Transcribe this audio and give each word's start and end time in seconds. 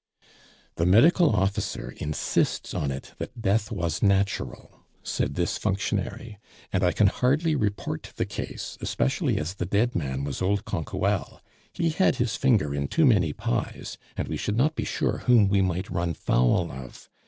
"The 0.77 0.85
medical 0.87 1.29
officer 1.29 1.93
insists 1.95 2.73
on 2.73 2.89
it 2.89 3.13
that 3.19 3.39
death 3.39 3.71
was 3.71 4.01
natural," 4.01 4.79
said 5.03 5.35
this 5.35 5.59
functionary, 5.59 6.39
"and 6.73 6.83
I 6.83 6.91
can 6.91 7.05
hardly 7.05 7.55
report 7.55 8.11
the 8.15 8.25
case, 8.25 8.79
especially 8.81 9.37
as 9.37 9.53
the 9.53 9.67
dead 9.67 9.93
man 9.93 10.23
was 10.23 10.41
old 10.41 10.65
Canquoelle; 10.65 11.39
he 11.71 11.91
had 11.91 12.15
his 12.15 12.35
finger 12.35 12.73
in 12.73 12.87
too 12.87 13.05
many 13.05 13.31
pies, 13.31 13.99
and 14.17 14.27
we 14.27 14.37
should 14.37 14.57
not 14.57 14.73
be 14.73 14.85
sure 14.85 15.19
whom 15.19 15.47
we 15.47 15.61
might 15.61 15.91
run 15.91 16.15
foul 16.15 16.71
of. 16.71 17.07